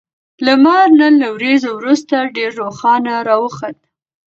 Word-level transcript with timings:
لمر 0.45 0.87
نن 0.99 1.13
له 1.21 1.27
وريځو 1.35 1.69
وروسته 1.79 2.15
ډېر 2.35 2.51
روښانه 2.61 3.13
راوخوت 3.29 3.77